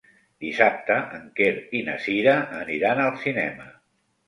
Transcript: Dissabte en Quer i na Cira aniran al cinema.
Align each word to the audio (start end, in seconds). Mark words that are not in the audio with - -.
Dissabte 0.45 0.97
en 1.17 1.27
Quer 1.41 1.51
i 1.81 1.83
na 1.91 1.99
Cira 2.07 2.35
aniran 2.63 3.05
al 3.07 3.17
cinema. 3.27 3.71